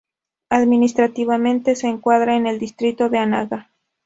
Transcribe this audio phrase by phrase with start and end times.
[0.49, 3.69] Administrativamente se encuadra en el distrito de Anaga.